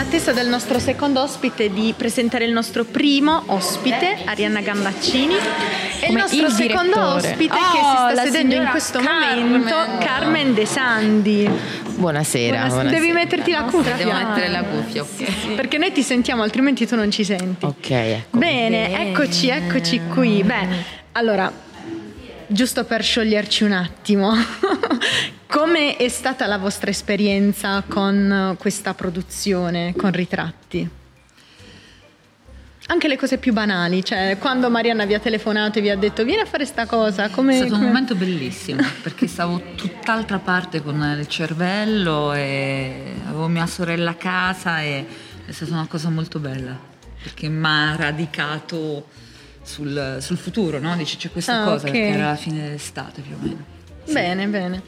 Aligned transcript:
nell'attesa 0.00 0.32
del 0.32 0.48
nostro 0.48 0.78
secondo 0.78 1.20
ospite 1.20 1.70
di 1.70 1.92
presentare 1.94 2.46
il 2.46 2.52
nostro 2.52 2.84
primo 2.84 3.42
ospite, 3.48 4.16
Arianna 4.24 4.62
Gambaccini, 4.62 5.34
e 6.00 6.06
il 6.08 6.16
nostro 6.16 6.46
il 6.46 6.52
secondo 6.52 6.94
direttore. 6.96 7.28
ospite 7.32 7.54
che 7.54 7.60
Oh, 7.60 7.72
si 7.74 7.80
sta 7.80 8.12
la 8.14 8.22
sedendo 8.22 8.54
in 8.54 8.66
questo 8.70 8.98
Carmen. 9.00 9.46
momento, 9.46 9.76
Carmen 9.98 10.54
De 10.54 10.64
Sandi. 10.64 11.42
Buonasera. 11.42 11.96
Buonasera. 11.96 12.66
buonasera. 12.66 12.90
Devi 12.98 13.12
metterti 13.12 13.50
la 13.50 13.62
cuffia. 13.64 13.94
Devo 13.96 14.12
mettere 14.12 14.48
la 14.48 14.62
cuffia, 14.62 15.02
ok. 15.02 15.54
Perché 15.54 15.76
noi 15.76 15.92
ti 15.92 16.02
sentiamo, 16.02 16.42
altrimenti 16.44 16.86
tu 16.86 16.96
non 16.96 17.10
ci 17.10 17.22
senti. 17.22 17.66
Ok, 17.66 17.90
ecco. 17.90 18.38
Bene, 18.38 18.88
Bene. 18.88 19.10
eccoci, 19.10 19.48
eccoci 19.50 20.00
qui. 20.14 20.42
Beh, 20.42 20.66
allora, 21.12 21.52
giusto 22.46 22.84
per 22.84 23.02
scioglierci 23.04 23.64
un 23.64 23.72
attimo, 23.72 24.32
come 25.50 25.96
è 25.96 26.08
stata 26.08 26.46
la 26.46 26.58
vostra 26.58 26.90
esperienza 26.90 27.82
con 27.86 28.54
questa 28.58 28.94
produzione, 28.94 29.92
con 29.96 30.12
ritratti? 30.12 30.88
Anche 32.86 33.08
le 33.08 33.16
cose 33.16 33.38
più 33.38 33.52
banali, 33.52 34.04
cioè 34.04 34.36
quando 34.40 34.68
Marianna 34.70 35.04
vi 35.04 35.14
ha 35.14 35.20
telefonato 35.20 35.78
e 35.78 35.82
vi 35.82 35.90
ha 35.90 35.96
detto 35.96 36.24
vieni 36.24 36.40
a 36.40 36.44
fare 36.46 36.64
sta 36.64 36.86
cosa, 36.86 37.28
come... 37.30 37.52
È 37.52 37.56
stato 37.58 37.72
un 37.72 37.78
come- 37.78 37.86
momento 37.92 38.14
bellissimo 38.16 38.82
perché 39.02 39.26
stavo 39.28 39.60
tutt'altra 39.76 40.38
parte 40.38 40.82
con 40.82 41.00
il 41.18 41.26
cervello 41.28 42.32
e 42.32 43.12
avevo 43.26 43.46
mia 43.48 43.66
sorella 43.66 44.10
a 44.10 44.14
casa 44.14 44.80
e 44.82 45.06
è 45.46 45.52
stata 45.52 45.72
una 45.72 45.86
cosa 45.86 46.10
molto 46.10 46.38
bella 46.40 46.76
perché 47.22 47.48
mi 47.48 47.66
ha 47.66 47.94
radicato 47.96 49.06
sul, 49.62 50.16
sul 50.20 50.36
futuro, 50.36 50.78
no? 50.80 50.96
Dice 50.96 51.16
c'è 51.16 51.30
questa 51.30 51.62
Ah, 51.62 51.64
cosa 51.64 51.86
ok. 51.86 51.92
che 51.92 52.08
era 52.08 52.28
la 52.30 52.36
fine 52.36 52.62
dell'estate 52.62 53.20
più 53.20 53.34
o 53.34 53.38
meno. 53.40 53.64
Bene, 54.10 54.46
bene. 54.46 54.82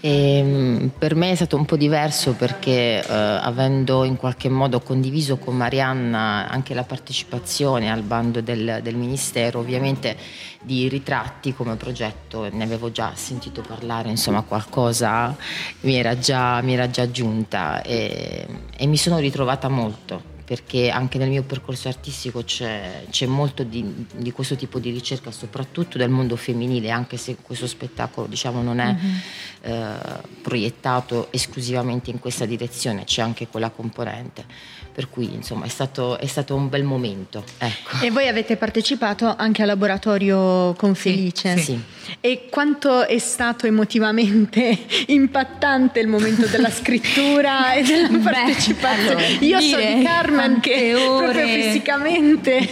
E, 0.00 0.42
mh, 0.42 0.90
per 0.98 1.14
me 1.14 1.32
è 1.32 1.34
stato 1.34 1.56
un 1.56 1.64
po' 1.64 1.76
diverso 1.76 2.34
perché 2.34 3.04
eh, 3.04 3.12
avendo 3.12 4.04
in 4.04 4.16
qualche 4.16 4.48
modo 4.48 4.80
condiviso 4.80 5.38
con 5.38 5.56
Marianna 5.56 6.48
anche 6.48 6.72
la 6.74 6.84
partecipazione 6.84 7.90
al 7.90 8.02
bando 8.02 8.40
del, 8.40 8.80
del 8.82 8.94
Ministero, 8.94 9.58
ovviamente 9.58 10.16
di 10.62 10.88
ritratti 10.88 11.52
come 11.52 11.76
progetto 11.76 12.48
ne 12.50 12.64
avevo 12.64 12.92
già 12.92 13.12
sentito 13.14 13.62
parlare, 13.62 14.08
insomma 14.08 14.42
qualcosa 14.42 15.36
mi 15.80 15.94
era 15.94 16.18
già, 16.18 16.60
mi 16.62 16.74
era 16.74 16.88
già 16.90 17.10
giunta 17.10 17.82
e, 17.82 18.46
e 18.76 18.86
mi 18.86 18.96
sono 18.96 19.18
ritrovata 19.18 19.68
molto 19.68 20.27
perché 20.48 20.88
anche 20.88 21.18
nel 21.18 21.28
mio 21.28 21.42
percorso 21.42 21.88
artistico 21.88 22.42
c'è, 22.42 23.04
c'è 23.10 23.26
molto 23.26 23.64
di, 23.64 24.06
di 24.14 24.32
questo 24.32 24.56
tipo 24.56 24.78
di 24.78 24.88
ricerca, 24.90 25.30
soprattutto 25.30 25.98
del 25.98 26.08
mondo 26.08 26.36
femminile, 26.36 26.88
anche 26.88 27.18
se 27.18 27.36
questo 27.42 27.66
spettacolo 27.66 28.26
diciamo, 28.26 28.62
non 28.62 28.78
è 28.78 28.96
eh, 29.60 29.92
proiettato 30.40 31.28
esclusivamente 31.32 32.08
in 32.08 32.18
questa 32.18 32.46
direzione, 32.46 33.04
c'è 33.04 33.20
anche 33.20 33.46
quella 33.46 33.68
componente. 33.68 34.76
Per 34.98 35.10
cui 35.10 35.32
insomma 35.32 35.64
è 35.64 35.68
stato, 35.68 36.18
è 36.18 36.26
stato 36.26 36.56
un 36.56 36.68
bel 36.68 36.82
momento. 36.82 37.44
Ecco. 37.58 38.04
E 38.04 38.10
voi 38.10 38.26
avete 38.26 38.56
partecipato 38.56 39.32
anche 39.36 39.62
al 39.62 39.68
laboratorio 39.68 40.74
con 40.76 40.96
Felice. 40.96 41.56
Sì. 41.58 41.80
E 42.20 42.48
quanto 42.50 43.06
è 43.06 43.18
stato 43.18 43.66
emotivamente 43.66 44.76
impattante 45.06 46.00
il 46.00 46.08
momento 46.08 46.46
della 46.46 46.70
scrittura 46.70 47.74
e 47.74 47.82
della 47.82 48.08
Beh, 48.08 48.18
partecipazione? 48.18 49.10
allora, 49.10 49.44
Io 49.44 49.60
so 49.60 49.76
dire 49.76 49.94
di 49.94 50.02
Carmen 50.02 50.37
che 50.60 50.92
quante 50.92 50.94
ore. 50.94 51.32
proprio 51.32 51.46
fisicamente 51.62 52.68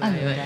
Allora, 0.00 0.42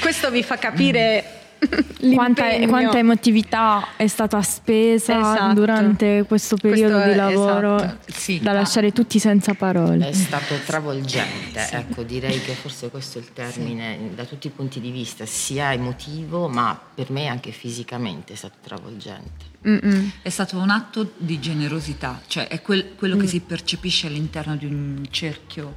questo 0.00 0.30
vi 0.30 0.42
fa 0.42 0.56
capire 0.56 1.30
Quanta, 1.58 2.48
l'impegno. 2.48 2.68
quanta 2.68 2.98
emotività 2.98 3.88
è 3.96 4.06
stata 4.06 4.42
spesa 4.42 5.18
Esatto. 5.18 5.54
durante 5.54 6.24
questo 6.28 6.56
periodo 6.56 6.96
Questo 6.96 7.10
di 7.10 7.16
lavoro 7.16 7.76
esatto. 7.76 8.12
Sì. 8.12 8.40
da 8.40 8.52
lasciare 8.52 8.92
tutti 8.92 9.18
senza 9.18 9.54
parole. 9.54 10.06
È 10.08 10.12
stato 10.12 10.54
travolgente, 10.66 11.66
ecco, 11.70 12.02
direi 12.02 12.40
che 12.42 12.52
forse 12.52 12.90
questo 12.90 13.18
è 13.18 13.22
il 13.22 13.32
termine 13.32 14.10
da 14.14 14.24
tutti 14.24 14.48
i 14.48 14.50
punti 14.50 14.80
di 14.80 14.90
vista, 14.90 15.24
sia 15.24 15.72
emotivo, 15.72 16.46
ma 16.48 16.78
per 16.94 17.10
me 17.10 17.26
anche 17.26 17.52
fisicamente 17.52 18.34
è 18.34 18.36
stato 18.36 18.56
travolgente. 18.62 19.54
Mm-mm. 19.68 20.10
È 20.22 20.28
stato 20.28 20.58
un 20.58 20.70
atto 20.70 21.12
di 21.16 21.40
generosità, 21.40 22.20
cioè 22.26 22.46
è 22.48 22.62
quel- 22.62 22.94
quello 22.96 23.16
che 23.16 23.26
si 23.26 23.40
percepisce 23.40 24.06
all'interno 24.06 24.54
di 24.56 24.64
un 24.66 25.04
cerchio 25.10 25.76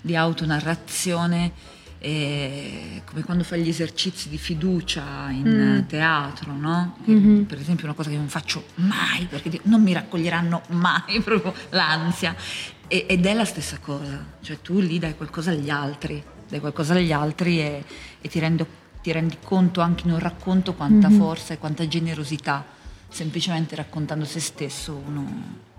di 0.00 0.16
autonarrazione, 0.16 1.52
eh, 2.00 3.02
come 3.04 3.22
quando 3.22 3.44
fai 3.44 3.62
gli 3.62 3.68
esercizi 3.68 4.28
di 4.28 4.38
fiducia 4.38 5.28
in 5.30 5.84
teatro, 5.88 6.52
no? 6.56 6.96
Che, 7.04 7.12
Per 7.46 7.58
esempio 7.58 7.86
una 7.86 7.94
cosa 7.94 8.10
che 8.10 8.16
non 8.16 8.28
faccio 8.28 8.64
mai, 8.76 9.26
perché 9.26 9.60
non 9.64 9.82
mi 9.82 9.92
raccoglieranno 9.92 10.62
mai, 10.70 11.20
proprio 11.22 11.54
l'ansia. 11.70 12.34
E- 12.86 13.06
ed 13.08 13.26
è 13.26 13.34
la 13.34 13.44
stessa 13.44 13.78
cosa, 13.78 14.24
cioè 14.40 14.60
tu 14.62 14.78
lì 14.80 14.98
dai 14.98 15.14
qualcosa 15.16 15.50
agli 15.50 15.70
altri, 15.70 16.22
dai 16.48 16.60
qualcosa 16.60 16.94
agli 16.94 17.12
altri 17.12 17.60
e, 17.60 17.84
e 18.20 18.28
ti, 18.28 18.38
rendo- 18.38 18.66
ti 19.02 19.12
rendi 19.12 19.36
conto 19.42 19.80
anche 19.80 20.06
in 20.06 20.12
un 20.12 20.18
racconto 20.18 20.74
quanta 20.74 21.08
forza 21.10 21.52
e 21.54 21.58
quanta 21.58 21.86
generosità 21.86 22.64
semplicemente 23.08 23.74
raccontando 23.76 24.24
se 24.24 24.40
stesso 24.40 25.00
uno, 25.06 25.26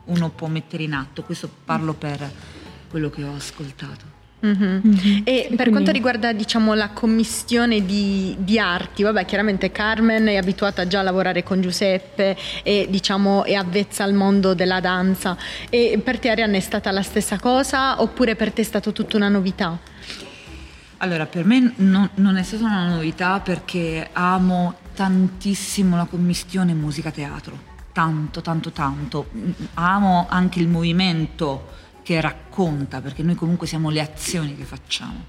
uno 0.06 0.30
può 0.30 0.48
mettere 0.48 0.84
in 0.84 0.94
atto. 0.94 1.24
Questo 1.24 1.50
parlo 1.66 1.94
per 1.94 2.30
quello 2.90 3.10
che 3.10 3.24
ho 3.24 3.36
ascoltato. 3.36 4.18
Mhm. 4.42 5.22
E 5.26 5.48
per 5.50 5.56
quindi- 5.56 5.72
quanto 5.72 5.92
riguarda 5.92 6.32
diciamo, 6.32 6.74
la 6.74 6.90
commissione 6.90 7.86
di, 7.86 8.36
di 8.40 8.58
arti, 8.58 9.04
vabbè, 9.04 9.26
chiaramente 9.26 9.70
Carmen 9.72 10.28
è 10.28 10.38
abituata 10.38 10.88
già 10.88 11.00
a 11.00 11.04
lavorare 11.04 11.44
con 11.44 11.60
Giuseppe 11.60 12.38
e 12.64 12.88
diciamo, 12.90 13.44
è 13.44 13.54
avvezza 13.54 14.06
al 14.06 14.14
mondo 14.14 14.54
della 14.54 14.80
danza. 14.80 15.38
E 15.70 16.00
per 16.02 16.20
te 16.20 16.30
Arianna 16.30 16.56
è 16.56 16.62
stata 16.62 16.90
la 16.92 17.02
stessa 17.02 17.38
cosa 17.38 18.02
oppure 18.02 18.36
per 18.36 18.54
te 18.54 18.62
è 18.62 18.66
stata 18.66 18.92
tutta 18.92 19.18
una 19.18 19.28
novità? 19.30 19.78
Allora, 21.02 21.26
per 21.26 21.46
me 21.46 21.74
non, 21.78 22.10
non 22.16 22.36
è 22.38 22.44
stata 22.44 22.64
una 22.64 22.88
novità 22.88 23.40
perché 23.40 24.10
amo 24.12 24.76
tantissimo 25.00 25.96
la 25.96 26.04
commistione 26.04 26.74
musica-teatro, 26.74 27.58
tanto, 27.94 28.42
tanto, 28.42 28.72
tanto. 28.72 29.30
Amo 29.76 30.26
anche 30.28 30.60
il 30.60 30.68
movimento 30.68 31.70
che 32.04 32.20
racconta, 32.20 33.00
perché 33.00 33.24
noi 33.24 33.36
comunque 33.36 33.66
siamo 33.66 33.90
le 33.92 34.02
azioni 34.02 34.58
che 34.58 34.66
facciamo. 34.66 35.24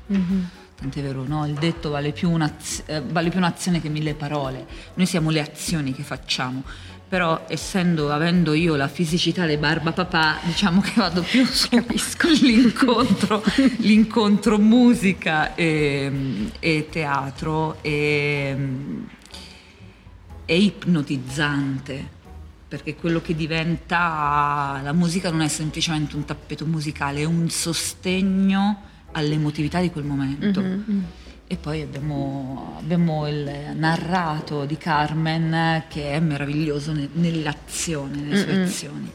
Tant'è 0.74 1.00
vero, 1.00 1.22
no? 1.24 1.46
Il 1.46 1.52
detto 1.52 1.90
vale 1.90 2.10
più, 2.10 2.36
eh, 2.86 3.00
vale 3.00 3.28
più 3.28 3.38
un'azione 3.38 3.80
che 3.80 3.88
mille 3.88 4.14
parole. 4.14 4.66
Noi 4.94 5.06
siamo 5.06 5.30
le 5.30 5.40
azioni 5.40 5.94
che 5.94 6.02
facciamo. 6.02 6.64
Però 7.08 7.44
essendo, 7.46 8.10
avendo 8.10 8.54
io 8.54 8.74
la 8.74 8.88
fisicità 8.88 9.46
dei 9.46 9.56
barba 9.56 9.92
papà, 9.92 10.40
diciamo 10.42 10.80
che 10.80 10.94
vado 10.96 11.22
più 11.22 11.44
su 11.46 11.68
l'incontro, 12.42 13.44
l'incontro 13.78 14.58
musica 14.58 15.54
e, 15.54 16.50
e 16.58 16.88
teatro 16.90 17.78
e, 17.82 18.56
è 20.50 20.54
ipnotizzante 20.54 22.18
perché 22.66 22.96
quello 22.96 23.20
che 23.20 23.36
diventa 23.36 24.80
la 24.82 24.92
musica 24.92 25.30
non 25.30 25.42
è 25.42 25.48
semplicemente 25.48 26.16
un 26.16 26.24
tappeto 26.24 26.66
musicale, 26.66 27.20
è 27.20 27.24
un 27.24 27.48
sostegno 27.48 28.82
all'emotività 29.12 29.80
di 29.80 29.92
quel 29.92 30.02
momento. 30.02 30.60
E 31.46 31.56
poi 31.56 31.82
abbiamo, 31.82 32.74
abbiamo 32.78 33.28
il 33.28 33.48
narrato 33.76 34.64
di 34.64 34.76
Carmen 34.76 35.84
che 35.88 36.14
è 36.14 36.18
meraviglioso 36.18 36.92
ne- 36.92 37.08
nell'azione, 37.12 38.16
nelle 38.16 38.36
sue 38.36 38.62
azioni. 38.62 39.12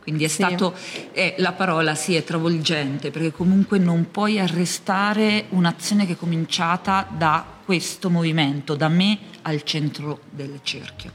Quindi 0.00 0.24
è 0.24 0.28
stato, 0.28 0.74
eh, 1.12 1.36
la 1.38 1.52
parola 1.52 1.94
sì 1.94 2.16
è 2.16 2.24
travolgente 2.24 3.12
perché 3.12 3.30
comunque 3.30 3.78
non 3.78 4.10
puoi 4.10 4.40
arrestare 4.40 5.46
un'azione 5.50 6.04
che 6.04 6.14
è 6.14 6.16
cominciata 6.16 7.08
da 7.16 7.53
questo 7.64 8.10
movimento, 8.10 8.74
da 8.74 8.88
me 8.88 9.18
al 9.42 9.62
centro 9.62 10.20
del 10.30 10.60
cerchio, 10.62 11.12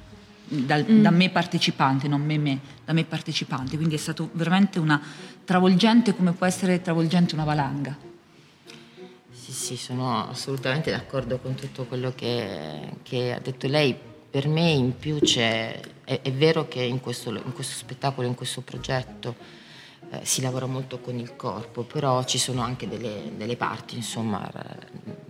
dal- 0.48 0.84
da 0.84 1.12
me 1.12 1.30
partecipante, 1.30 2.08
non 2.08 2.22
me 2.22 2.38
me, 2.38 2.60
da 2.84 2.94
me 2.94 3.06
partecipante. 3.06 3.76
Quindi 3.76 3.96
è 3.96 4.00
stato 4.00 4.30
veramente 4.34 4.80
una 4.80 5.02
travolgente 5.46 6.16
come 6.16 6.32
può 6.34 6.46
essere 6.46 6.82
travolgente 6.82 7.36
una 7.36 7.44
valanga. 7.44 7.98
Sì, 9.32 9.52
sì, 9.52 9.78
sono 9.78 10.30
assolutamente 10.30 10.92
d'accordo 10.92 11.38
con 11.40 11.56
tutto 11.56 11.86
quello 11.86 12.14
che, 12.16 12.98
che 13.04 13.34
ha 13.34 13.40
detto 13.40 13.68
lei. 13.68 13.96
Per 14.30 14.48
me 14.48 14.70
in 14.70 14.96
più 14.96 15.20
c'è, 15.20 15.80
è, 16.04 16.20
è 16.22 16.32
vero 16.32 16.68
che 16.68 16.82
in 16.82 17.00
questo, 17.00 17.32
in 17.32 17.54
questo 17.54 17.76
spettacolo, 17.76 18.28
in 18.28 18.36
questo 18.36 18.62
progetto 18.62 19.36
eh, 20.12 20.22
si 20.24 20.42
lavora 20.42 20.66
molto 20.66 21.00
con 21.00 21.18
il 21.18 21.36
corpo, 21.36 21.84
però 21.84 22.24
ci 22.24 22.38
sono 22.38 22.62
anche 22.62 22.88
delle, 22.88 23.32
delle 23.36 23.56
parti 23.56 23.96
insomma, 23.96 24.50
ra- 24.52 24.78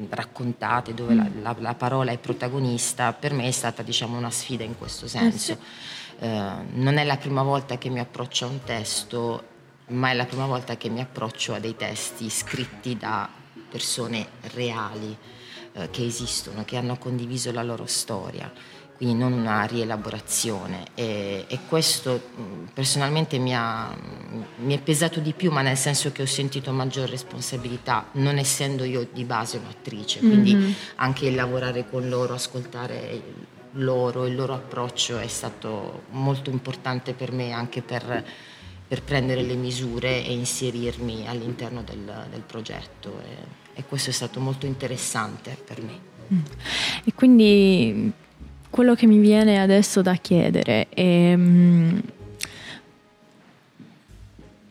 raccontate 0.10 0.94
dove 0.94 1.14
la, 1.16 1.28
la- 1.42 1.56
la 1.60 1.74
parola 1.74 2.12
è 2.12 2.18
protagonista. 2.18 3.14
Per 3.14 3.34
me 3.34 3.48
è 3.48 3.52
stata 3.52 3.82
diciamo, 3.84 4.18
una 4.18 4.32
sfida 4.32 4.64
in 4.64 4.78
questo 4.78 5.08
senso. 5.08 5.58
Eh, 6.20 6.28
non 6.74 6.98
è 6.98 7.04
la 7.04 7.18
prima 7.18 7.44
volta 7.44 7.78
che 7.78 7.90
mi 7.90 8.00
approccio 8.00 8.46
a 8.46 8.50
un 8.50 8.64
testo, 8.64 9.44
ma 9.88 10.12
è 10.12 10.14
la 10.14 10.26
prima 10.26 10.46
volta 10.46 10.78
che 10.78 10.90
mi 10.90 11.02
approccio 11.02 11.54
a 11.54 11.60
dei 11.60 11.76
testi 11.76 12.30
scritti 12.30 12.96
da 12.98 13.28
persone 13.70 14.28
reali 14.54 15.16
eh, 15.74 15.90
che 15.90 16.06
esistono, 16.06 16.64
che 16.66 16.78
hanno 16.78 16.98
condiviso 16.98 17.52
la 17.52 17.64
loro 17.64 17.86
storia. 17.86 18.52
Quindi 19.00 19.18
non 19.18 19.32
una 19.32 19.64
rielaborazione 19.64 20.88
e, 20.94 21.46
e 21.48 21.60
questo 21.70 22.22
personalmente 22.74 23.38
mi, 23.38 23.56
ha, 23.56 23.96
mi, 24.58 24.76
è 24.76 24.82
pesato 24.82 25.22
di 25.22 25.32
più 25.32 25.52
ma 25.52 25.62
nel 25.62 25.78
senso 25.78 26.12
che 26.12 26.22
ho 26.22 26.26
sentito 26.26 26.74
maggior 26.74 27.08
responsabilità 27.08 28.10
non 28.14 28.38
essendo 28.38 28.84
io 28.84 29.08
di 29.10 29.24
base 29.24 29.56
un'attrice 29.56 30.20
quindi 30.20 30.54
mm-hmm. 30.54 30.72
anche 30.96 31.32
lavorare 31.32 31.90
con 31.90 32.10
loro 32.10 32.34
ascoltare 32.34 33.22
loro 33.74 34.26
il 34.26 34.36
loro 34.36 34.54
approccio 34.54 35.18
è 35.18 35.28
stato 35.28 36.04
molto 36.10 36.50
importante 36.50 37.14
per 37.14 37.32
me 37.32 37.54
anche 37.54 37.82
per, 37.82 38.26
per 38.86 39.02
prendere 39.04 39.44
le 39.44 39.56
misure 39.56 40.26
e 40.26 40.34
inserirmi 40.34 41.26
all'interno 41.26 41.84
del, 41.84 42.28
del 42.30 42.42
progetto 42.42 43.22
e, 43.22 43.80
e 43.80 43.86
questo 43.86 44.10
è 44.10 44.14
stato 44.14 44.42
molto 44.42 44.66
interessante 44.66 45.56
per 45.66 45.82
me 45.82 46.00
mm. 46.34 46.40
e 47.06 47.14
quindi 47.14 48.19
quello 48.80 48.96
che 48.96 49.08
mi 49.08 49.18
viene 49.18 49.60
adesso 49.60 50.02
da 50.02 50.16
chiedere 50.16 50.88
è 50.88 51.34
um, 51.34 52.02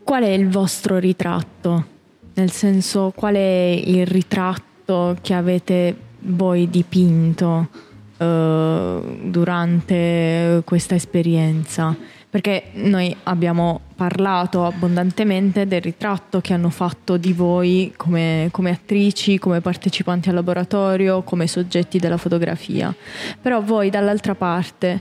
qual 0.02 0.22
è 0.22 0.30
il 0.30 0.48
vostro 0.48 0.96
ritratto? 0.96 1.84
Nel 2.32 2.50
senso, 2.50 3.12
qual 3.14 3.34
è 3.34 3.82
il 3.84 4.06
ritratto 4.06 5.14
che 5.20 5.34
avete 5.34 5.94
voi 6.20 6.70
dipinto 6.70 7.68
uh, 8.16 9.28
durante 9.28 10.62
questa 10.64 10.94
esperienza? 10.94 11.94
Perché 12.30 12.64
noi 12.74 13.14
abbiamo 13.24 13.80
parlato 13.96 14.64
abbondantemente 14.64 15.66
del 15.66 15.80
ritratto 15.80 16.40
che 16.40 16.52
hanno 16.52 16.70
fatto 16.70 17.16
di 17.16 17.32
voi 17.32 17.92
come, 17.96 18.48
come, 18.50 18.70
attrici, 18.70 19.38
come 19.38 19.60
partecipanti 19.60 20.28
al 20.28 20.34
laboratorio, 20.34 21.22
come 21.22 21.46
soggetti 21.46 21.98
della 21.98 22.18
fotografia. 22.18 22.94
Però 23.40 23.62
voi 23.62 23.90
dall'altra 23.90 24.34
parte 24.34 25.00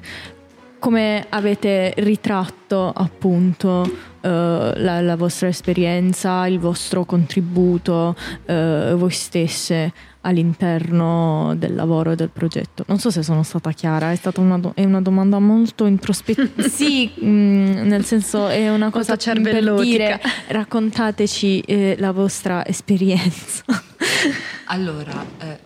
come 0.79 1.25
avete 1.29 1.93
ritratto 1.97 2.91
appunto 2.95 3.83
eh, 4.21 4.29
la, 4.29 5.01
la, 5.01 5.15
vostra 5.15 5.47
esperienza, 5.47 6.45
il 6.47 6.59
vostro 6.59 7.03
contributo, 7.03 8.15
eh, 8.45 8.93
voi 8.95 9.11
stesse 9.11 9.91
all'interno 10.21 11.53
del 11.57 11.75
lavoro 11.75 12.11
e 12.11 12.15
del 12.15 12.29
progetto. 12.29 12.83
Non 12.87 12.99
so 12.99 13.11
se 13.11 13.23
sono 13.23 13.43
stata 13.43 13.71
chiara, 13.71 14.11
è 14.11 14.15
stata 14.15 14.41
una, 14.41 14.57
do- 14.57 14.71
è 14.75 14.83
una 14.83 15.01
domanda 15.01 15.39
molto 15.39 15.85
introspettiva. 15.85 16.67
sì, 16.67 17.11
mh, 17.15 17.27
mm, 17.27 17.87
nel 17.87 18.05
senso 18.05 18.47
è 18.47 18.69
una 18.69 18.89
cosa 18.89 19.15
per 19.15 19.73
dire 19.81 20.19
raccontateci 20.47 21.61
eh, 21.61 21.95
la 21.99 22.11
vostra 22.11 22.65
esperienza. 22.65 23.63
allora, 24.65 25.25
eh, 25.39 25.65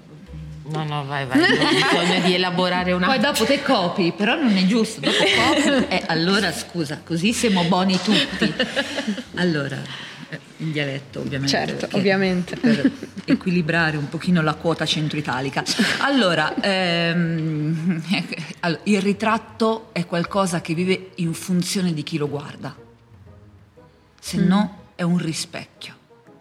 No, 0.71 0.85
no, 0.85 1.05
vai, 1.05 1.25
vai, 1.25 1.41
ho 1.41 1.45
bisogno 1.45 2.21
di 2.23 2.33
elaborare 2.33 2.93
una... 2.93 3.07
Poi 3.07 3.19
dopo 3.19 3.43
te 3.43 3.61
copi, 3.61 4.13
però 4.15 4.35
non 4.35 4.55
è 4.55 4.65
giusto, 4.65 5.01
dopo 5.01 5.17
copi 5.17 5.85
e 5.93 6.03
allora 6.07 6.51
scusa, 6.53 7.01
così 7.03 7.33
siamo 7.33 7.63
buoni 7.65 7.99
tutti. 8.01 8.53
Allora, 9.35 9.75
eh, 9.75 10.10
in 10.61 10.71
dialetto 10.71 11.19
ovviamente. 11.19 11.47
Certo, 11.47 11.97
ovviamente. 11.97 12.55
Per 12.55 12.91
equilibrare 13.25 13.97
un 13.97 14.09
pochino 14.09 14.41
la 14.41 14.55
quota 14.55 14.85
centro-italica. 14.85 15.63
Allora, 15.99 16.53
ehm, 16.61 18.01
il 18.83 19.01
ritratto 19.01 19.89
è 19.91 20.05
qualcosa 20.05 20.61
che 20.61 20.73
vive 20.73 21.11
in 21.15 21.33
funzione 21.33 21.93
di 21.93 22.03
chi 22.03 22.17
lo 22.17 22.29
guarda, 22.29 22.75
se 24.19 24.37
mm. 24.37 24.47
no 24.47 24.77
è 24.95 25.03
un 25.03 25.17
rispecchio. 25.17 25.95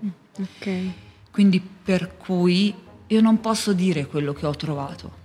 Mm, 0.05 0.09
ok. 0.39 0.91
Quindi 1.31 1.61
per 1.61 2.17
cui 2.17 2.75
io 3.07 3.21
non 3.21 3.41
posso 3.41 3.73
dire 3.73 4.07
quello 4.07 4.33
che 4.33 4.47
ho 4.47 4.55
trovato, 4.55 5.19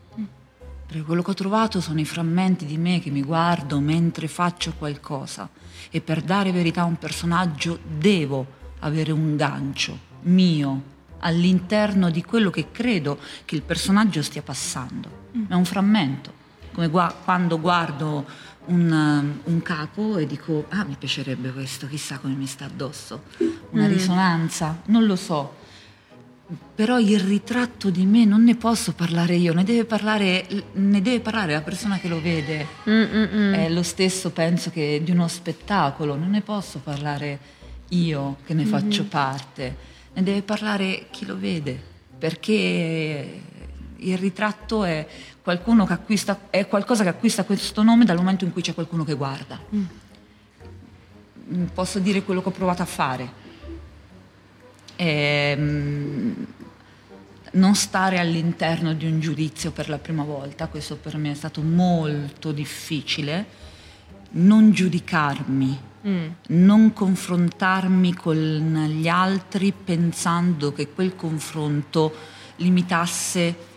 perché 0.86 1.04
quello 1.04 1.22
che 1.24 1.32
ho 1.32 1.36
trovato 1.36 1.82
sono 1.82 2.00
i 2.00 2.06
frammenti 2.06 2.66
di 2.66 2.78
me 2.78 3.00
che 3.00 3.10
mi 3.10 3.24
guardo 3.24 3.80
mentre 3.80 4.28
faccio 4.28 4.74
qualcosa 4.78 5.50
e 5.90 6.00
per 6.00 6.22
dare 6.22 6.52
verità 6.52 6.82
a 6.82 6.86
un 6.86 6.98
personaggio 6.98 7.80
devo 7.84 8.64
avere 8.86 9.12
un 9.12 9.36
gancio 9.36 9.98
mio 10.22 10.94
all'interno 11.20 12.10
di 12.10 12.24
quello 12.24 12.50
che 12.50 12.72
credo 12.72 13.20
che 13.46 13.56
il 13.56 13.62
personaggio 13.62 14.22
stia 14.22 14.42
passando. 14.42 15.24
È 15.48 15.54
un 15.54 15.66
frammento, 15.66 16.32
come 16.72 16.88
gua- 16.88 17.14
quando 17.24 17.60
guardo 17.60 18.26
un, 18.66 19.34
un, 19.44 19.62
capo 19.62 20.18
e 20.18 20.26
dico, 20.26 20.66
ah 20.70 20.86
mi 20.86 20.96
piacerebbe 20.98 21.52
questo, 21.52 21.88
chissà 21.88 22.20
come 22.20 22.36
mi 22.36 22.46
sta 22.46 22.66
addosso, 22.66 23.24
una 23.72 23.88
mm. 23.88 23.92
risonanza, 23.92 24.82
non 24.86 25.06
lo 25.06 25.16
so 25.16 25.64
però 26.76 27.00
il 27.00 27.20
ritratto 27.20 27.90
di 27.90 28.06
me 28.06 28.24
non 28.24 28.44
ne 28.44 28.56
posso 28.56 28.94
parlare 28.94 29.36
io, 29.36 29.52
ne 29.54 29.64
deve 29.64 29.86
parlare, 29.86 30.46
ne 30.74 31.02
deve 31.02 31.20
parlare 31.20 31.54
la 31.54 31.62
persona 31.62 31.98
che 31.98 32.08
lo 32.08 32.22
vede. 32.22 32.68
Mm-mm. 32.88 33.54
È 33.54 33.70
lo 33.70 33.82
stesso, 33.82 34.30
penso, 34.30 34.70
che 34.70 35.02
di 35.04 35.10
uno 35.10 35.28
spettacolo, 35.28 36.16
non 36.16 36.30
ne 36.30 36.42
posso 36.42 36.80
parlare 36.80 37.40
io 37.90 38.38
che 38.46 38.54
ne 38.54 38.64
mm-hmm. 38.64 38.72
faccio 38.72 39.04
parte, 39.06 39.76
ne 40.14 40.24
deve 40.24 40.42
parlare 40.42 41.08
chi 41.12 41.26
lo 41.26 41.38
vede, 41.38 41.80
perché 42.18 43.42
il 43.98 44.18
ritratto 44.18 44.84
è, 44.84 45.08
che 45.44 45.94
acquista, 45.94 46.48
è 46.50 46.68
qualcosa 46.68 47.04
che 47.04 47.10
acquista 47.10 47.44
questo 47.44 47.84
nome 47.84 48.06
dal 48.06 48.18
momento 48.18 48.46
in 48.46 48.52
cui 48.52 48.62
c'è 48.62 48.74
qualcuno 48.74 49.04
che 49.04 49.14
guarda. 49.14 49.60
Mm. 49.74 49.86
Posso 51.74 52.00
dire 52.00 52.24
quello 52.24 52.42
che 52.42 52.50
ho 52.50 52.52
provato 52.52 52.82
a 52.82 52.86
fare 52.86 53.44
ehm, 54.96 56.46
non 57.52 57.76
stare 57.76 58.20
all'interno 58.20 58.94
di 58.94 59.06
un 59.06 59.20
giudizio 59.20 59.72
per 59.72 59.90
la 59.90 59.98
prima 59.98 60.24
volta, 60.24 60.68
questo 60.68 60.98
per 60.98 61.18
me 61.18 61.32
è 61.32 61.36
stato 61.36 61.62
molto 61.62 62.52
difficile, 62.52 63.46
non 64.32 64.72
giudicarmi, 64.72 65.80
mm. 66.08 66.28
non 66.48 66.94
confrontarmi 66.94 68.14
con 68.14 68.36
gli 68.36 69.08
altri 69.08 69.72
pensando 69.72 70.72
che 70.74 70.90
quel 70.90 71.16
confronto 71.16 72.14
limitasse 72.58 73.74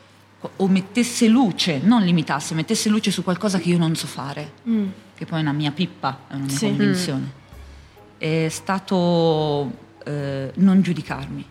o 0.56 0.68
mettesse 0.68 1.26
luce, 1.26 1.80
non 1.82 2.02
limitasse, 2.02 2.54
mettesse 2.54 2.88
luce 2.88 3.10
su 3.10 3.24
qualcosa 3.24 3.58
che 3.58 3.70
io 3.70 3.78
non 3.78 3.96
so 3.96 4.06
fare, 4.06 4.52
mm. 4.68 4.86
che 5.14 5.26
poi 5.26 5.38
è 5.38 5.42
una 5.42 5.52
mia 5.52 5.72
pippa, 5.72 6.20
è 6.28 6.34
una 6.34 6.44
mia 6.44 6.56
sì. 6.56 6.66
convinzione. 6.66 7.20
Mm. 7.22 8.18
È 8.18 8.48
stato 8.48 9.72
eh, 10.04 10.52
non 10.54 10.80
giudicarmi. 10.80 11.46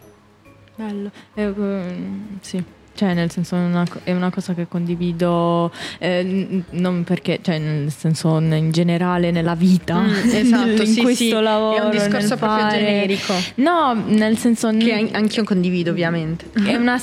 Bello, 0.76 1.12
eh, 1.34 1.96
sì. 2.42 2.64
Cioè, 2.98 3.14
nel 3.14 3.30
senso, 3.30 3.56
è 3.56 3.60
una, 3.60 3.86
è 4.02 4.12
una 4.12 4.32
cosa 4.32 4.56
che 4.56 4.68
condivido, 4.68 5.72
eh, 6.00 6.64
non 6.72 7.04
perché, 7.04 7.38
cioè, 7.44 7.60
nel 7.60 7.92
senso, 7.92 8.40
in 8.40 8.72
generale 8.72 9.30
nella 9.30 9.54
vita, 9.54 10.00
mm, 10.00 10.14
esatto, 10.34 10.82
in 10.82 10.88
sì, 10.88 11.02
questo 11.04 11.24
sì. 11.24 11.30
lavoro. 11.30 11.76
È 11.76 11.86
un 11.86 11.92
discorso 11.92 12.38
proprio 12.38 12.70
fare... 12.70 12.80
generico. 12.80 13.34
No, 13.56 13.94
nel 14.08 14.36
senso. 14.40 14.76
Che 14.76 15.10
anch'io 15.12 15.44
condivido, 15.44 15.92
ovviamente. 15.92 16.50
È 16.54 16.74
una 16.74 17.00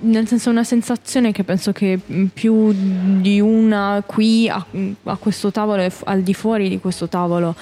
nel 0.00 0.26
senso, 0.26 0.50
una 0.50 0.64
sensazione 0.64 1.32
che 1.32 1.42
penso 1.42 1.72
che 1.72 1.98
più 2.34 2.74
di 3.20 3.40
una 3.40 4.02
qui 4.04 4.46
a, 4.46 4.62
a 5.04 5.16
questo 5.16 5.50
tavolo 5.50 5.80
e 5.80 5.90
al 6.04 6.20
di 6.20 6.34
fuori 6.34 6.68
di 6.68 6.78
questo 6.78 7.08
tavolo 7.08 7.54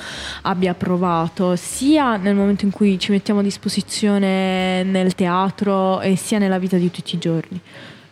abbia 0.43 0.75
provato, 0.75 1.55
sia 1.55 2.17
nel 2.17 2.35
momento 2.35 2.65
in 2.65 2.71
cui 2.73 2.99
ci 2.99 3.13
mettiamo 3.13 3.41
a 3.41 3.43
disposizione 3.43 4.83
nel 4.83 5.15
teatro 5.15 6.01
e 6.01 6.17
sia 6.17 6.39
nella 6.39 6.59
vita 6.59 6.77
di 6.77 6.91
tutti 6.91 7.15
i 7.15 7.19
giorni. 7.19 7.61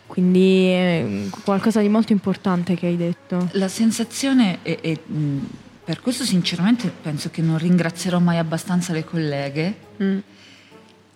Quindi 0.07 0.65
è 0.67 1.05
qualcosa 1.43 1.81
di 1.81 1.89
molto 1.89 2.13
importante 2.13 2.75
che 2.75 2.87
hai 2.87 2.97
detto. 2.97 3.49
La 3.53 3.67
sensazione 3.67 4.59
è, 4.61 4.79
è 4.79 4.97
per 5.83 6.01
questo 6.01 6.25
sinceramente 6.25 6.91
penso 7.01 7.29
che 7.29 7.41
non 7.41 7.57
ringrazierò 7.57 8.19
mai 8.19 8.37
abbastanza 8.37 8.93
le 8.93 9.05
colleghe. 9.05 9.77
Mm. 10.01 10.17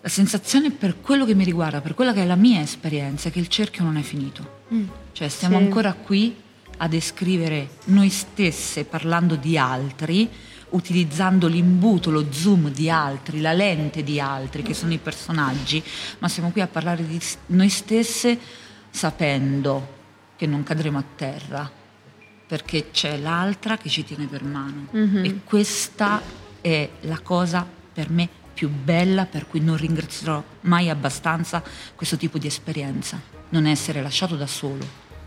La 0.02 0.10
sensazione 0.10 0.72
per 0.72 1.02
quello 1.02 1.26
che 1.26 1.36
mi 1.36 1.44
riguarda, 1.44 1.82
per 1.82 1.94
quella 1.94 2.14
che 2.14 2.24
è 2.24 2.26
la 2.26 2.36
mia 2.36 2.62
esperienza, 2.62 3.30
è 3.30 3.32
che 3.32 3.40
il 3.40 3.48
cerchio 3.48 3.84
non 3.84 3.98
è 3.98 4.02
finito. 4.02 4.62
Mm. 4.74 4.88
Cioè 5.12 5.28
stiamo 5.28 5.58
sì. 5.58 5.64
ancora 5.64 5.94
qui 5.94 6.36
a 6.78 6.88
descrivere 6.88 7.70
noi 7.86 8.10
stesse 8.10 8.86
parlando 8.86 9.36
di 9.36 9.58
altri, 9.58 10.30
utilizzando 10.72 11.48
l'imbuto, 11.48 12.12
lo 12.12 12.32
zoom 12.32 12.70
di 12.70 12.90
altri, 12.90 13.42
la 13.42 13.54
lente 13.54 14.04
di 14.04 14.20
altri, 14.20 14.62
che 14.62 14.74
sono 14.74 14.94
i 14.94 14.98
personaggi, 14.98 15.84
ma 16.20 16.28
siamo 16.28 16.52
qui 16.52 16.62
a 16.62 16.68
parlare 16.68 17.06
di 17.06 17.20
noi 17.48 17.70
stesse 17.70 18.38
sapendo 18.90 20.00
che 20.36 20.46
non 20.46 20.64
cadremo 20.64 20.98
a 20.98 21.04
terra, 21.16 21.70
perché 22.48 22.92
c'è 22.92 23.18
l'altra 23.18 23.78
che 23.78 23.90
ci 23.90 24.04
tiene 24.04 24.26
per 24.26 24.44
mano. 24.44 24.88
Mm-hmm. 24.96 25.24
E 25.24 25.40
questa 25.44 26.22
è 26.60 26.90
la 27.02 27.20
cosa 27.20 27.66
per 27.94 28.10
me 28.10 28.28
più 28.54 28.70
bella, 28.70 29.26
per 29.26 29.48
cui 29.48 29.60
non 29.60 29.78
ringrazierò 29.78 30.44
mai 30.62 30.90
abbastanza 30.90 31.64
questo 31.96 32.18
tipo 32.18 32.38
di 32.38 32.48
esperienza. 32.48 33.20
Non 33.50 33.66
essere 33.66 34.02
lasciato 34.02 34.36
da 34.36 34.48
solo. 34.48 34.86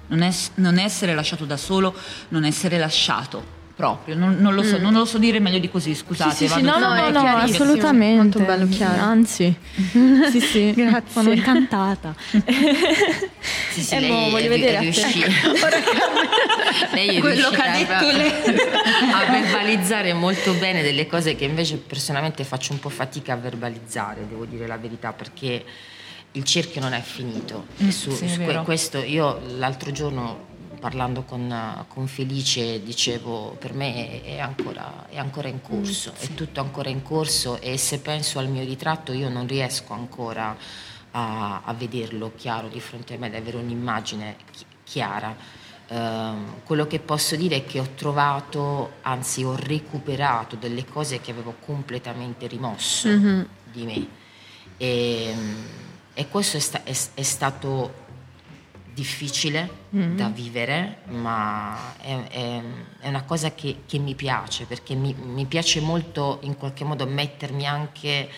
Non, 0.09 0.23
es- 0.23 0.51
non 0.57 0.79
essere 0.79 1.15
lasciato 1.15 1.45
da 1.45 1.57
solo, 1.57 1.95
non 2.29 2.45
essere 2.45 2.79
lasciato. 2.79 3.63
Proprio, 3.75 4.14
non, 4.14 4.37
non 4.38 4.54
lo 4.54 4.62
so, 4.62 4.78
mm. 4.78 4.83
non 4.83 4.93
lo 4.93 5.04
so 5.04 5.19
dire 5.19 5.40
meglio 5.40 5.59
di 5.59 5.69
così, 5.69 5.95
scusate. 5.95 6.35
Sì, 6.35 6.47
sì, 6.47 6.54
sì 6.54 6.62
no, 6.62 6.78
no, 6.78 6.95
no, 6.95 7.11
no 7.11 7.37
assolutamente. 7.37 8.38
Molto 8.38 8.38
bello, 8.40 8.69
chiaro. 8.69 9.02
Anzi, 9.02 9.54
sì, 10.31 10.40
sì, 10.40 10.73
grazie. 10.73 11.11
Sono 11.11 11.33
incantata. 11.33 12.14
sì, 13.71 13.83
sì, 13.83 13.99
lei 13.99 14.09
boh, 14.09 14.31
voglio 14.31 14.49
vedere 14.49 14.76
è 14.76 14.81
riuscita. 14.81 15.26
lei 16.93 17.16
è 17.16 17.21
Quello 17.21 17.50
che 17.50 17.62
ha 17.62 17.76
detto 17.76 18.16
lei. 18.16 18.33
a 19.12 19.31
verbalizzare 19.31 20.12
molto 20.12 20.52
bene 20.54 20.83
delle 20.83 21.07
cose 21.07 21.35
che 21.35 21.45
invece 21.45 21.76
personalmente 21.78 22.45
faccio 22.45 22.73
un 22.73 22.78
po' 22.78 22.90
fatica 22.90 23.33
a 23.33 23.37
verbalizzare, 23.37 24.26
devo 24.28 24.45
dire 24.45 24.69
la 24.69 24.76
verità, 24.76 25.12
perché 25.12 25.64
il 26.33 26.45
cerchio 26.45 26.81
non 26.81 26.93
è 26.93 27.00
finito. 27.00 27.66
Mm, 27.83 27.88
su, 27.88 28.11
sì, 28.12 28.28
su 28.28 28.40
questo 28.64 28.99
io 28.99 29.40
l'altro 29.57 29.90
giorno 29.90 30.52
parlando 30.85 31.23
con, 31.23 31.87
con, 31.88 32.07
Felice 32.07 32.83
dicevo 32.83 33.57
per 33.59 33.73
me 33.73 34.23
è 34.23 34.38
ancora, 34.38 35.07
è 35.09 35.17
ancora 35.17 35.49
in 35.49 35.62
corso, 35.62 36.11
mm, 36.11 36.14
sì. 36.14 36.26
è 36.26 36.35
tutto 36.35 36.61
ancora 36.61 36.91
in 36.91 37.00
corso 37.00 37.59
e 37.59 37.79
se 37.79 38.00
penso 38.00 38.38
al 38.38 38.50
mio 38.50 38.62
ritratto 38.64 39.14
io 39.14 39.31
non 39.31 39.47
riesco 39.47 39.95
ancora 39.95 40.55
a, 41.12 41.62
a 41.64 41.73
vederlo 41.73 42.33
chiaro 42.37 42.69
di 42.69 42.81
fronte 42.81 43.14
a 43.14 43.17
me, 43.17 43.29
ad 43.29 43.35
avere 43.35 43.57
un'immagine 43.57 44.37
chi, 44.50 44.67
chiara. 44.85 45.35
Uh, 45.87 46.61
quello 46.64 46.87
che 46.87 46.99
posso 46.99 47.35
dire 47.35 47.57
è 47.57 47.64
che 47.64 47.81
ho 47.81 47.88
trovato, 47.95 48.97
anzi 49.03 49.43
ho 49.43 49.57
recuperato 49.57 50.57
delle 50.57 50.85
cose 50.85 51.19
che 51.23 51.31
avevo 51.31 51.55
completamente 51.64 52.47
rimosso 52.47 53.09
mm-hmm. 53.09 53.43
di 53.73 53.85
me 53.85 54.07
e, 54.76 55.35
e 56.12 56.29
questo 56.29 56.59
è, 56.59 56.61
sta- 56.61 56.85
è, 56.85 56.95
è 57.14 57.23
stato 57.23 58.03
difficile 58.95 59.69
mm-hmm. 59.95 60.17
da 60.17 60.29
vivere, 60.29 60.99
ma 61.09 61.97
è, 62.01 62.29
è, 62.29 62.63
è 63.01 63.09
una 63.09 63.25
cosa 63.25 63.53
che, 63.53 63.81
che, 63.87 63.99
mi 63.99 64.15
piace, 64.15 64.65
perché 64.65 64.95
mi, 64.95 65.13
mi, 65.13 65.45
piace 65.45 65.81
molto 65.81 66.39
in 66.43 66.57
qualche 66.57 66.85
modo 66.85 67.05
mettermi 67.07 67.67
anche 67.67 68.31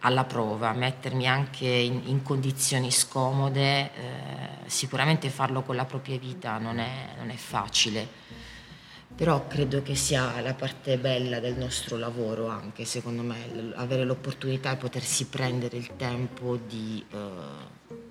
alla 0.00 0.24
prova, 0.24 0.72
mettermi 0.72 1.26
anche 1.26 1.66
in, 1.66 2.02
in 2.04 2.22
condizioni 2.22 2.90
scomode, 2.90 3.80
eh, 3.80 3.90
sicuramente 4.66 5.30
farlo 5.30 5.62
con 5.62 5.74
la 5.74 5.86
propria 5.86 6.18
vita 6.18 6.58
non 6.58 6.78
è, 6.78 7.14
non 7.16 7.30
è, 7.30 7.36
facile, 7.36 8.06
però 9.16 9.46
credo 9.48 9.82
che 9.82 9.94
sia 9.94 10.38
la 10.42 10.54
parte 10.54 10.98
bella 10.98 11.40
del 11.40 11.56
nostro 11.56 11.96
lavoro 11.96 12.48
anche, 12.48 12.84
secondo 12.84 13.22
me, 13.22 13.72
avere 13.74 14.04
l'opportunità 14.04 14.74
di 14.74 14.76
potersi 14.76 15.26
prendere 15.26 15.78
il 15.78 15.96
tempo 15.96 16.56
di... 16.56 17.04
Eh, 17.10 18.04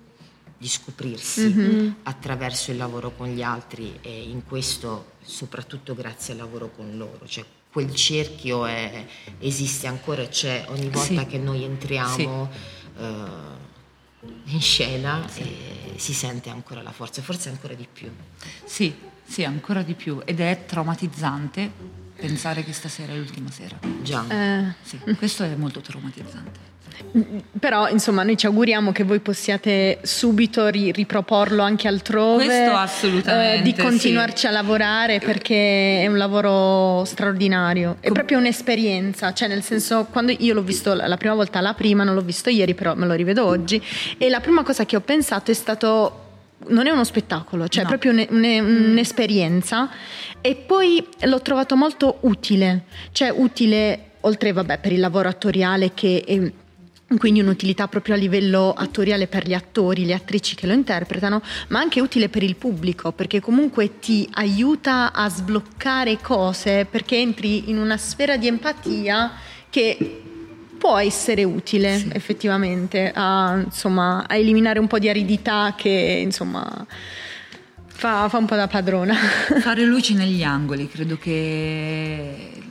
di 0.58 0.68
scoprirsi 0.68 1.52
mm-hmm. 1.52 1.90
attraverso 2.04 2.70
il 2.70 2.78
lavoro 2.78 3.14
con 3.14 3.28
gli 3.28 3.42
altri 3.42 3.98
e 4.00 4.22
in 4.22 4.44
questo 4.44 5.12
soprattutto 5.22 5.94
grazie 5.94 6.32
al 6.32 6.40
lavoro 6.40 6.70
con 6.70 6.96
loro. 6.96 7.26
Cioè, 7.26 7.44
quel 7.70 7.94
cerchio 7.94 8.64
è, 8.64 9.06
esiste 9.38 9.86
ancora 9.86 10.22
e 10.22 10.28
c'è 10.28 10.64
ogni 10.68 10.88
volta 10.88 11.20
sì. 11.20 11.26
che 11.26 11.38
noi 11.38 11.62
entriamo 11.62 12.14
sì. 12.16 12.24
uh, 13.02 14.26
in 14.44 14.60
scena 14.60 15.28
sì. 15.28 15.40
e 15.42 15.98
si 15.98 16.14
sente 16.14 16.48
ancora 16.48 16.80
la 16.80 16.92
forza, 16.92 17.20
forse 17.20 17.50
ancora 17.50 17.74
di 17.74 17.86
più. 17.92 18.10
Sì, 18.64 18.94
sì, 19.24 19.44
ancora 19.44 19.82
di 19.82 19.92
più 19.92 20.22
ed 20.24 20.40
è 20.40 20.64
traumatizzante 20.64 21.70
pensare 22.16 22.64
che 22.64 22.72
stasera 22.72 23.12
è 23.12 23.16
l'ultima 23.16 23.50
sera. 23.50 23.78
Già. 24.02 24.24
Eh. 24.26 24.74
Sì, 24.82 24.98
questo 25.16 25.42
è 25.42 25.54
molto 25.54 25.80
traumatizzante. 25.80 26.74
Però 27.58 27.88
insomma 27.88 28.22
noi 28.22 28.36
ci 28.36 28.46
auguriamo 28.46 28.92
che 28.92 29.02
voi 29.02 29.20
possiate 29.20 29.98
subito 30.02 30.68
ri- 30.68 30.92
riproporlo 30.92 31.62
anche 31.62 31.88
altrove. 31.88 32.44
Questo 32.44 32.74
assolutamente. 32.74 33.58
Eh, 33.58 33.62
di 33.62 33.74
continuarci 33.74 34.40
sì. 34.40 34.46
a 34.46 34.50
lavorare 34.50 35.18
perché 35.18 36.02
è 36.02 36.06
un 36.06 36.18
lavoro 36.18 37.04
straordinario. 37.04 37.96
È 38.00 38.06
Com- 38.06 38.14
proprio 38.14 38.38
un'esperienza, 38.38 39.32
cioè 39.32 39.48
nel 39.48 39.62
senso 39.62 40.06
quando 40.10 40.34
io 40.36 40.54
l'ho 40.54 40.62
visto 40.62 40.94
la 40.94 41.16
prima 41.16 41.34
volta, 41.34 41.60
la 41.60 41.74
prima 41.74 42.04
non 42.04 42.14
l'ho 42.14 42.22
visto 42.22 42.50
ieri 42.50 42.74
però 42.74 42.94
me 42.94 43.06
lo 43.06 43.14
rivedo 43.14 43.44
oggi 43.44 43.82
e 44.18 44.28
la 44.28 44.40
prima 44.40 44.62
cosa 44.62 44.84
che 44.84 44.96
ho 44.96 45.00
pensato 45.00 45.50
è 45.50 45.54
stato 45.54 46.24
non 46.68 46.86
è 46.86 46.90
uno 46.90 47.04
spettacolo, 47.04 47.68
cioè 47.68 47.84
no. 47.84 47.88
è 47.88 47.98
proprio 47.98 48.12
un, 48.12 48.26
un, 48.30 48.90
un'esperienza 48.90 49.90
e 50.40 50.54
poi 50.54 51.06
l'ho 51.20 51.40
trovato 51.40 51.76
molto 51.76 52.18
utile, 52.20 52.84
cioè 53.12 53.30
utile 53.30 54.10
oltre 54.20 54.52
vabbè, 54.52 54.78
per 54.78 54.92
il 54.92 55.00
lavoro 55.00 55.28
attoriale 55.28 55.92
che 55.94 56.22
è 56.26 56.52
quindi 57.18 57.40
un'utilità 57.40 57.86
proprio 57.86 58.16
a 58.16 58.18
livello 58.18 58.72
attoriale 58.72 59.28
per 59.28 59.46
gli 59.46 59.54
attori, 59.54 60.04
le 60.04 60.14
attrici 60.14 60.56
che 60.56 60.66
lo 60.66 60.72
interpretano, 60.72 61.40
ma 61.68 61.78
anche 61.78 62.00
utile 62.00 62.28
per 62.28 62.42
il 62.42 62.56
pubblico, 62.56 63.12
perché 63.12 63.40
comunque 63.40 64.00
ti 64.00 64.28
aiuta 64.32 65.12
a 65.12 65.28
sbloccare 65.28 66.18
cose, 66.20 66.84
perché 66.84 67.16
entri 67.16 67.70
in 67.70 67.78
una 67.78 67.96
sfera 67.96 68.36
di 68.36 68.48
empatia 68.48 69.32
che 69.70 70.22
può 70.76 70.98
essere 70.98 71.44
utile 71.44 71.98
sì. 71.98 72.10
effettivamente 72.12 73.12
a, 73.14 73.62
insomma, 73.64 74.26
a, 74.26 74.34
eliminare 74.36 74.80
un 74.80 74.88
po' 74.88 74.98
di 74.98 75.08
aridità 75.08 75.74
che 75.76 76.20
insomma 76.22 76.86
fa, 77.86 78.28
fa 78.28 78.36
un 78.36 78.46
po' 78.46 78.56
da 78.56 78.66
padrona. 78.66 79.14
Fare 79.14 79.84
luci 79.84 80.14
negli 80.18 80.42
angoli, 80.42 80.88
credo 80.88 81.16
che 81.16 82.65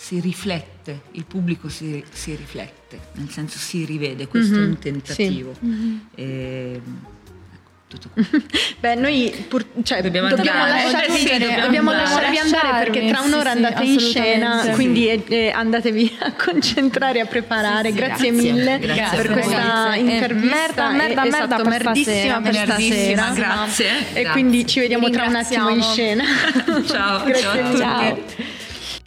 si 0.00 0.18
riflette, 0.18 1.02
il 1.12 1.26
pubblico 1.26 1.68
si, 1.68 2.02
si, 2.10 2.34
riflette, 2.34 2.98
nel 3.16 3.28
senso 3.28 3.58
si 3.58 3.84
rivede, 3.84 4.28
questo 4.28 4.54
mm-hmm. 4.54 4.64
è 4.64 4.66
un 4.66 4.78
tentativo. 4.78 5.52
Sì. 5.52 5.66
Mm-hmm. 5.66 5.96
E, 6.14 6.80
ecco, 7.92 8.08
Beh, 8.80 8.94
noi 8.94 9.44
pur, 9.46 9.62
cioè, 9.82 10.00
dobbiamo, 10.00 10.30
dobbiamo 10.30 10.66
lasciarvi, 10.66 11.18
sì, 11.18 11.28
dobbiamo 11.38 11.60
dobbiamo 11.60 11.92
lasciarvi 11.92 12.38
andare 12.38 12.90
perché 12.90 13.08
tra 13.10 13.20
un'ora 13.20 13.50
sì, 13.50 13.56
andate 13.56 13.84
in 13.84 13.98
scena, 14.00 14.70
quindi 14.72 15.06
eh, 15.06 15.50
andatevi 15.50 16.16
a 16.20 16.32
concentrare 16.44 17.20
a 17.20 17.26
preparare. 17.26 17.92
Grazie, 17.92 18.30
grazie, 18.30 18.52
mille 18.52 18.78
grazie 18.78 19.16
per 19.18 19.32
questa 19.32 19.92
eh, 19.92 19.98
intervista. 19.98 20.56
Merda, 20.56 20.90
merda, 20.92 21.22
merda 21.24 21.44
esatto, 21.44 21.62
per 21.62 21.84
merdissima 21.84 22.40
per 22.40 22.54
stasera. 22.54 23.30
Grazie. 23.34 24.14
E 24.14 24.24
quindi 24.30 24.66
ci 24.66 24.80
vediamo 24.80 25.10
tra 25.10 25.26
un 25.26 25.36
attimo 25.36 25.68
in 25.68 25.82
scena. 25.82 26.24
ciao, 26.88 27.30
ciao. 27.34 27.76
ciao. 27.76 28.49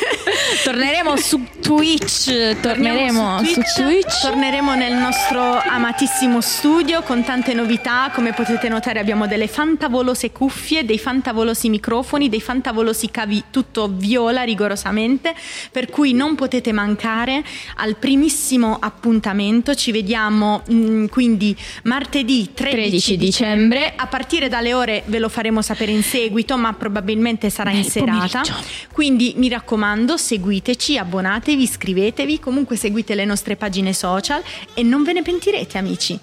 torneremo 0.64 1.16
su 1.18 1.44
Twitch, 1.60 2.58
torneremo 2.60 3.44
su 3.44 3.60
Twitch. 3.76 4.22
Torneremo 4.22 4.74
nel 4.74 4.94
nostro 4.94 5.60
amatissimo 5.60 6.40
studio 6.40 7.02
con 7.02 7.22
tante 7.24 7.52
novità. 7.52 8.10
Come 8.14 8.32
potete 8.32 8.70
notare 8.70 9.00
abbiamo 9.00 9.26
delle 9.26 9.48
fantavolose 9.48 10.32
cuffie, 10.32 10.86
dei 10.86 10.98
fantavolosi 10.98 11.68
microfoni, 11.68 12.30
dei 12.30 12.40
fantavolosi 12.40 13.10
cavi 13.10 13.44
tutto 13.50 13.88
viola 13.92 14.44
rigorosamente, 14.44 15.34
per 15.70 15.90
cui 15.90 16.14
non 16.14 16.36
potete 16.36 16.72
mancare 16.72 17.44
al 17.76 17.96
primissimo 17.96 18.78
appuntamento. 18.80 19.74
Ci 19.74 19.92
vediamo 19.92 20.62
mm, 20.72 21.06
quindi 21.06 21.54
martedì 21.82 22.52
13, 22.54 22.77
13 22.82 23.16
dicembre. 23.16 23.92
A 23.96 24.06
partire 24.06 24.48
dalle 24.48 24.72
ore 24.72 25.02
ve 25.06 25.18
lo 25.18 25.28
faremo 25.28 25.62
sapere 25.62 25.90
in 25.92 26.02
seguito, 26.02 26.56
ma 26.56 26.72
probabilmente 26.72 27.50
sarà 27.50 27.70
in 27.70 27.82
Beh, 27.82 27.88
serata. 27.88 28.40
pomeriggio. 28.40 28.54
Quindi 28.92 29.34
mi 29.36 29.48
raccomando, 29.48 30.16
seguiteci, 30.16 30.96
abbonatevi, 30.96 31.62
iscrivetevi, 31.62 32.38
comunque 32.38 32.76
seguite 32.76 33.14
le 33.14 33.24
nostre 33.24 33.56
pagine 33.56 33.92
social 33.92 34.42
e 34.74 34.82
non 34.82 35.02
ve 35.02 35.12
ne 35.12 35.22
pentirete, 35.22 35.78
amici. 35.78 36.18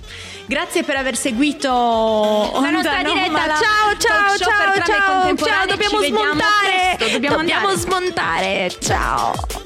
Grazie 0.45 0.83
per 0.83 0.95
aver 0.95 1.17
seguito 1.17 1.67
La 1.67 2.69
nostra 2.69 2.97
diretta, 2.97 3.25
Nomala, 3.25 3.55
ciao 3.55 3.97
ciao 3.97 4.37
ciao 4.37 4.85
ciao 4.85 5.35
ciao, 5.35 5.65
dobbiamo 5.65 6.01
Ci 6.01 6.07
smontare, 6.07 6.97
dobbiamo 7.11 7.37
dobbiamo 7.37 7.75
smontare, 7.75 8.75
ciao. 8.79 9.64